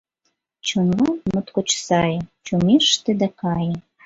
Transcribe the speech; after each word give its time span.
Чонлан 0.67 1.17
моткоч 1.31 1.69
сае 1.87 2.19
Чоҥеште 2.45 3.11
да 3.21 3.27
кае. 3.39 3.73